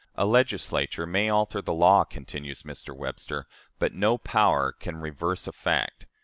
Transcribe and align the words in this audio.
A 0.15 0.25
Legislature 0.25 1.05
may 1.05 1.29
alter 1.29 1.61
the 1.61 1.75
law,' 1.75 2.05
continues 2.05 2.63
Mr. 2.63 2.91
Webster, 2.91 3.45
'but 3.77 3.93
no 3.93 4.17
power 4.17 4.71
can 4.71 4.97
reverse 4.97 5.45
a 5.45 5.51
fact.' 5.51 6.07